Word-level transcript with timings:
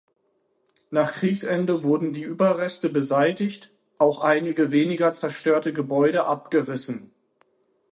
Nach 0.89 1.11
Kriegsende 1.13 1.83
wurden 1.83 2.11
die 2.11 2.23
Überreste 2.23 2.89
beseitigt, 2.89 3.69
auch 3.99 4.21
einige 4.21 4.71
weniger 4.71 5.13
zerstörte 5.13 5.73
Gebäude 5.73 6.25
abgerissen. 6.25 7.11